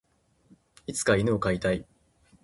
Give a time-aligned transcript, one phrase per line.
[0.87, 1.85] いつか犬を飼いたい。